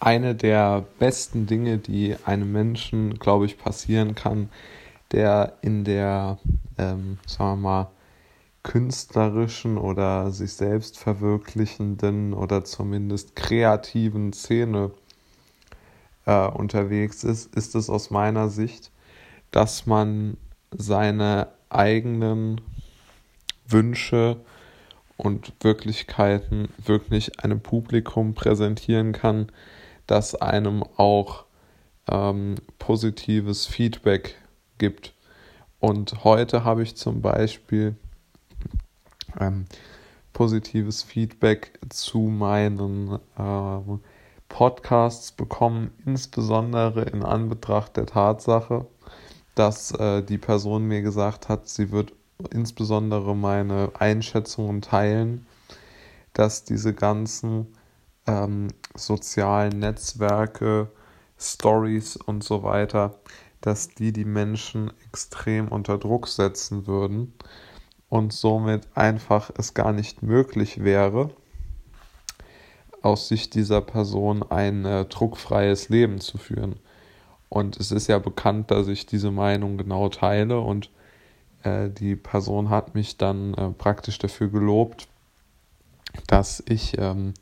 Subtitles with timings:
[0.00, 4.50] eine der besten Dinge, die einem Menschen, glaube ich, passieren kann,
[5.12, 6.38] der in der,
[6.78, 7.90] ähm, sagen wir mal,
[8.62, 14.90] künstlerischen oder sich selbst verwirklichenden oder zumindest kreativen Szene
[16.24, 18.90] äh, unterwegs ist, ist es aus meiner Sicht,
[19.52, 20.36] dass man
[20.72, 22.60] seine eigenen
[23.68, 24.36] Wünsche
[25.16, 29.46] und Wirklichkeiten wirklich einem Publikum präsentieren kann,
[30.06, 31.44] das einem auch
[32.08, 34.36] ähm, positives Feedback
[34.78, 35.14] gibt.
[35.80, 37.96] Und heute habe ich zum Beispiel
[39.38, 39.66] ähm,
[40.32, 43.98] positives Feedback zu meinen äh,
[44.48, 48.86] Podcasts bekommen, insbesondere in Anbetracht der Tatsache,
[49.54, 52.12] dass äh, die Person mir gesagt hat, sie wird
[52.50, 55.46] insbesondere meine Einschätzungen teilen,
[56.32, 57.66] dass diese ganzen
[58.26, 60.88] ähm, sozialen Netzwerke,
[61.38, 63.18] Stories und so weiter,
[63.60, 67.34] dass die die Menschen extrem unter Druck setzen würden
[68.08, 71.30] und somit einfach es gar nicht möglich wäre,
[73.02, 76.76] aus Sicht dieser Person ein äh, druckfreies Leben zu führen.
[77.48, 80.90] Und es ist ja bekannt, dass ich diese Meinung genau teile und
[81.62, 85.08] äh, die Person hat mich dann äh, praktisch dafür gelobt,
[86.26, 87.34] dass ich ähm,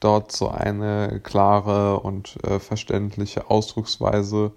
[0.00, 4.52] dort so eine klare und äh, verständliche Ausdrucksweise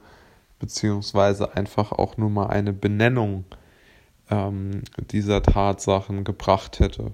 [0.59, 3.43] beziehungsweise einfach auch nur mal eine Benennung
[4.29, 7.11] ähm, dieser Tatsachen gebracht hätte.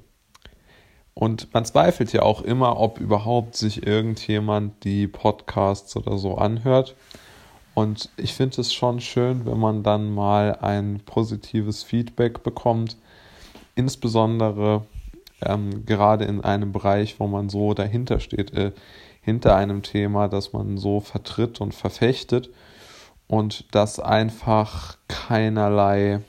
[1.16, 6.95] Und man zweifelt ja auch immer, ob überhaupt sich irgendjemand die Podcasts oder so anhört.
[7.73, 12.97] Und ich finde es schon schön, wenn man dann mal ein positives Feedback bekommt,
[13.75, 14.86] insbesondere
[15.42, 18.72] ähm, gerade in einem Bereich, wo man so dahinter steht, äh,
[19.22, 22.50] hinter einem Thema, das man so vertritt und verfechtet
[23.28, 26.22] und das einfach keinerlei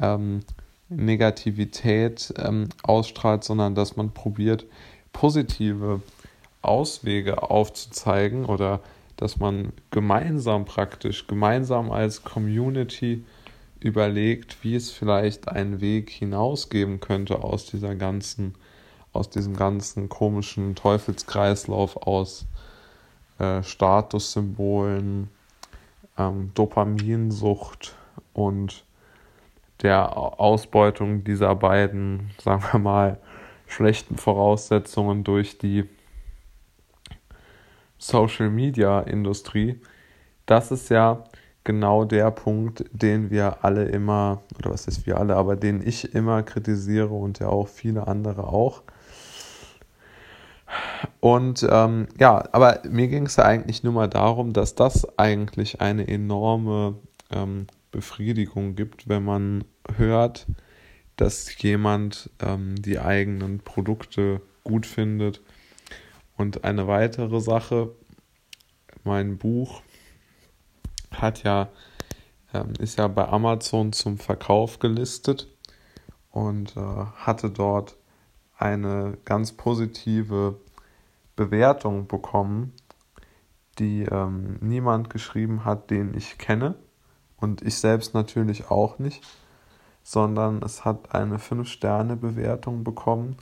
[0.00, 0.40] ähm,
[0.88, 4.66] Negativität ähm, ausstrahlt, sondern dass man probiert,
[5.12, 6.02] positive
[6.60, 8.80] Auswege aufzuzeigen oder
[9.16, 13.24] dass man gemeinsam praktisch, gemeinsam als Community
[13.82, 18.54] überlegt, wie es vielleicht einen Weg hinausgeben könnte aus dieser ganzen,
[19.12, 22.46] aus diesem ganzen komischen Teufelskreislauf aus
[23.38, 25.28] äh, Statussymbolen,
[26.18, 27.96] ähm, Dopaminsucht
[28.32, 28.84] und
[29.82, 33.18] der Ausbeutung dieser beiden, sagen wir mal,
[33.66, 35.88] schlechten Voraussetzungen durch die
[37.98, 39.80] Social Media Industrie,
[40.46, 41.24] das ist ja
[41.64, 46.14] genau der Punkt, den wir alle immer, oder was ist wir alle, aber den ich
[46.14, 48.82] immer kritisiere und ja auch viele andere auch.
[51.20, 55.80] Und ähm, ja, aber mir ging es ja eigentlich nur mal darum, dass das eigentlich
[55.80, 56.96] eine enorme
[57.30, 59.64] ähm, Befriedigung gibt, wenn man
[59.96, 60.46] hört,
[61.16, 65.42] dass jemand ähm, die eigenen Produkte gut findet.
[66.36, 67.90] Und eine weitere Sache,
[69.04, 69.82] mein Buch
[71.22, 71.68] hat ja,
[72.52, 75.48] ähm, ist ja bei Amazon zum Verkauf gelistet
[76.30, 77.96] und äh, hatte dort
[78.58, 80.56] eine ganz positive
[81.36, 82.72] Bewertung bekommen,
[83.78, 86.74] die ähm, niemand geschrieben hat, den ich kenne
[87.36, 89.24] und ich selbst natürlich auch nicht,
[90.02, 93.36] sondern es hat eine 5-Sterne-Bewertung bekommen,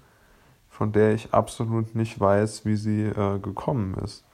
[0.68, 4.24] von der ich absolut nicht weiß, wie sie äh, gekommen ist.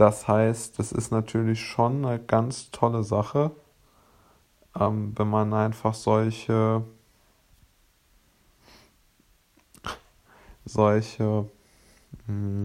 [0.00, 3.50] Das heißt, das ist natürlich schon eine ganz tolle Sache,
[4.74, 6.82] ähm, wenn man einfach solche
[10.64, 11.50] solche
[12.26, 12.64] mh,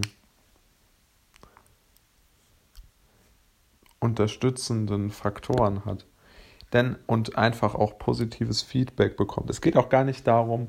[4.00, 6.06] unterstützenden Faktoren hat.
[6.72, 9.50] Denn und einfach auch positives Feedback bekommt.
[9.50, 10.68] Es geht auch gar nicht darum,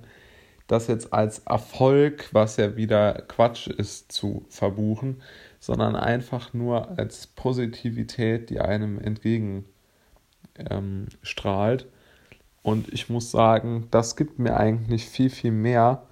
[0.68, 5.24] das jetzt als Erfolg, was ja wieder Quatsch ist, zu verbuchen,
[5.60, 11.84] sondern einfach nur als Positivität, die einem entgegenstrahlt.
[11.84, 11.90] Ähm,
[12.64, 16.04] und ich muss sagen, das gibt mir eigentlich viel, viel mehr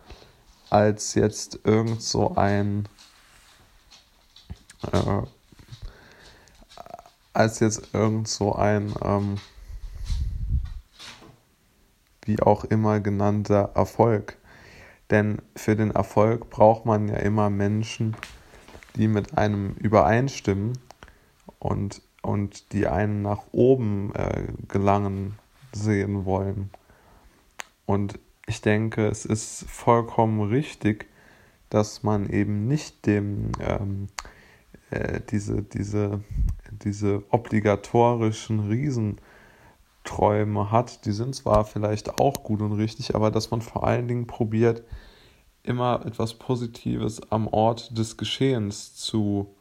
[0.69, 2.87] als jetzt irgend so ein
[4.91, 5.21] äh,
[7.33, 9.35] als jetzt irgend so ein ähm,
[12.23, 14.37] wie auch immer genannter Erfolg.
[15.11, 18.15] Denn für den Erfolg braucht man ja immer Menschen,
[18.95, 20.73] die mit einem übereinstimmen
[21.59, 25.37] und, und die einen nach oben äh, gelangen
[25.73, 26.69] sehen wollen.
[27.85, 31.07] Und ich denke, es ist vollkommen richtig,
[31.69, 34.07] dass man eben nicht dem ähm,
[34.91, 36.23] äh, diese, diese,
[36.71, 41.05] diese obligatorischen Riesenträume hat.
[41.05, 44.83] Die sind zwar vielleicht auch gut und richtig, aber dass man vor allen Dingen probiert,
[45.67, 49.53] immer etwas Positives am Ort des Geschehens zu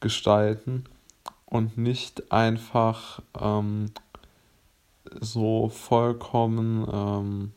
[0.00, 0.84] gestalten
[1.46, 3.90] und nicht einfach ähm,
[5.20, 7.52] so vollkommen ähm,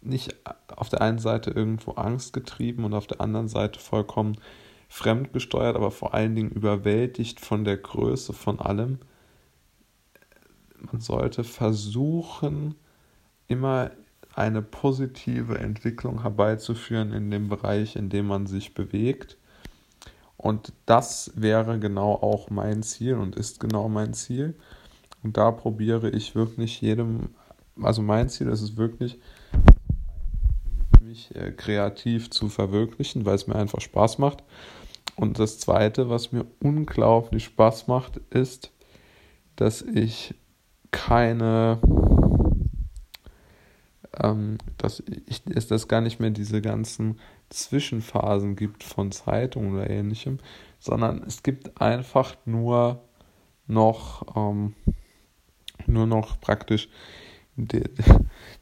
[0.00, 0.34] nicht
[0.68, 4.36] auf der einen Seite irgendwo angstgetrieben und auf der anderen Seite vollkommen
[4.88, 8.98] fremdgesteuert, aber vor allen Dingen überwältigt von der Größe von allem.
[10.80, 12.74] Man sollte versuchen,
[13.48, 13.90] immer
[14.34, 19.36] eine positive Entwicklung herbeizuführen in dem Bereich, in dem man sich bewegt.
[20.36, 24.54] Und das wäre genau auch mein Ziel und ist genau mein Ziel.
[25.22, 27.30] Und da probiere ich wirklich jedem,
[27.82, 29.18] also mein Ziel ist es wirklich,
[31.02, 34.42] mich äh, kreativ zu verwirklichen, weil es mir einfach Spaß macht.
[35.16, 38.72] Und das Zweite, was mir unglaublich Spaß macht, ist,
[39.56, 40.34] dass ich
[40.90, 41.80] keine,
[44.18, 50.38] ähm, dass ich, es gar nicht mehr diese ganzen Zwischenphasen gibt von Zeitungen oder ähnlichem,
[50.78, 53.02] sondern es gibt einfach nur
[53.66, 54.74] noch, ähm,
[55.86, 56.88] nur noch praktisch
[57.56, 57.84] der,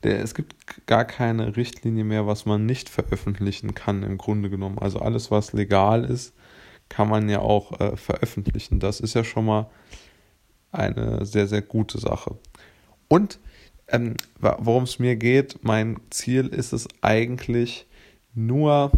[0.03, 4.79] der, es gibt gar keine Richtlinie mehr, was man nicht veröffentlichen kann, im Grunde genommen.
[4.79, 6.35] Also alles, was legal ist,
[6.89, 8.81] kann man ja auch äh, veröffentlichen.
[8.81, 9.71] Das ist ja schon mal
[10.73, 12.37] eine sehr, sehr gute Sache.
[13.09, 13.39] Und
[13.89, 17.87] ähm, worum es mir geht, mein Ziel ist es eigentlich
[18.35, 18.93] nur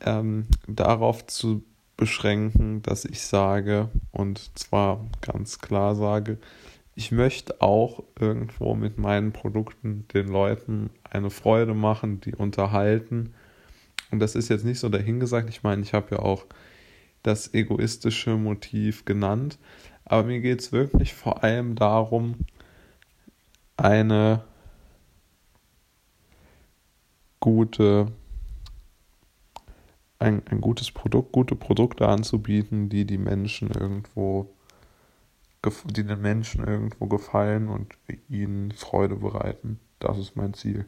[0.00, 1.62] ähm, darauf zu
[1.96, 6.38] beschränken, dass ich sage, und zwar ganz klar sage,
[6.94, 13.34] ich möchte auch irgendwo mit meinen Produkten den Leuten eine Freude machen, die unterhalten.
[14.10, 15.48] Und das ist jetzt nicht so dahingesagt.
[15.48, 16.46] Ich meine, ich habe ja auch
[17.22, 19.58] das egoistische Motiv genannt.
[20.10, 22.34] Aber mir geht es wirklich vor allem darum,
[23.76, 24.42] eine
[27.38, 28.10] gute,
[30.18, 34.52] ein, ein gutes Produkt, gute Produkte anzubieten, die die Menschen irgendwo
[35.84, 37.94] die den Menschen irgendwo gefallen und
[38.28, 39.78] ihnen Freude bereiten.
[40.00, 40.86] Das ist mein Ziel.